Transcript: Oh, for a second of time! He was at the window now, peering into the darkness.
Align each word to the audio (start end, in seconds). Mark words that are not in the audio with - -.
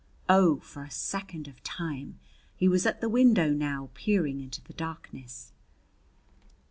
Oh, 0.27 0.57
for 0.61 0.81
a 0.83 0.89
second 0.89 1.47
of 1.47 1.61
time! 1.61 2.17
He 2.55 2.67
was 2.67 2.87
at 2.87 3.01
the 3.01 3.07
window 3.07 3.51
now, 3.51 3.91
peering 3.93 4.41
into 4.41 4.59
the 4.63 4.73
darkness. 4.73 5.51